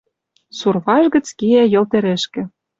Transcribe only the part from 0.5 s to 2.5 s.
Сурваж гӹц кеӓ Йыл тӹрӹшкӹ.